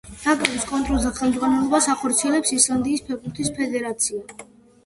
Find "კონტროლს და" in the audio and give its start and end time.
0.69-1.11